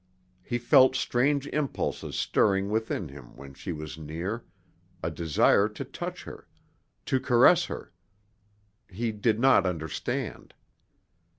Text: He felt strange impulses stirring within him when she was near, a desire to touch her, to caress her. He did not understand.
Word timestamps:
He 0.41 0.57
felt 0.57 0.95
strange 0.95 1.45
impulses 1.49 2.15
stirring 2.15 2.71
within 2.71 3.09
him 3.09 3.35
when 3.35 3.53
she 3.53 3.71
was 3.71 3.99
near, 3.99 4.43
a 5.03 5.11
desire 5.11 5.69
to 5.69 5.85
touch 5.85 6.23
her, 6.23 6.47
to 7.05 7.19
caress 7.19 7.65
her. 7.65 7.93
He 8.89 9.11
did 9.11 9.39
not 9.39 9.67
understand. 9.67 10.55